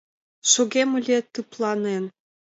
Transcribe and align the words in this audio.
Шогем 0.51 0.89
ыле 0.99 1.17
тыпланен,— 1.33 2.03